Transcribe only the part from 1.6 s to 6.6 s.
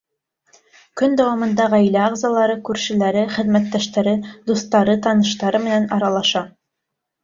ғаилә ағзалары, күршеләре, хеҙмәттәштәре, дуҫтары, таныштары менән аралаша.